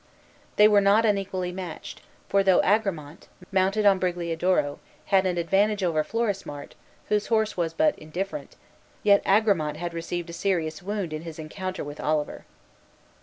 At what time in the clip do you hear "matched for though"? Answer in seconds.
1.51-2.59